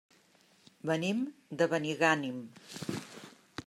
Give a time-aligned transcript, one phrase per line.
[0.91, 1.21] Venim
[1.61, 2.43] de Benigànim.